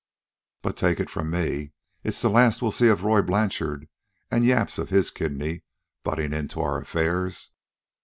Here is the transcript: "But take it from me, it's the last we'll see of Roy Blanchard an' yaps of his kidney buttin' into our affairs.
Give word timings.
"But 0.63 0.77
take 0.77 0.99
it 0.99 1.11
from 1.11 1.29
me, 1.29 1.73
it's 2.03 2.23
the 2.23 2.29
last 2.31 2.59
we'll 2.59 2.71
see 2.71 2.87
of 2.87 3.03
Roy 3.03 3.21
Blanchard 3.21 3.87
an' 4.31 4.43
yaps 4.43 4.79
of 4.79 4.89
his 4.89 5.11
kidney 5.11 5.61
buttin' 6.03 6.33
into 6.33 6.59
our 6.59 6.81
affairs. 6.81 7.51